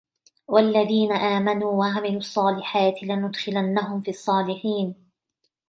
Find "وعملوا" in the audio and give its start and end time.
1.71-2.17